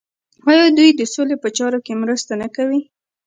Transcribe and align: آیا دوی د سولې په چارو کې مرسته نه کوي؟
آیا 0.51 0.65
دوی 0.77 0.89
د 0.95 1.01
سولې 1.13 1.35
په 1.43 1.49
چارو 1.57 1.79
کې 1.85 1.93
مرسته 2.03 2.31
نه 2.41 2.47
کوي؟ 2.55 2.81